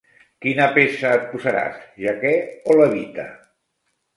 [0.45, 2.33] Quina peça et posaràs: jaqué
[2.75, 3.29] o levita?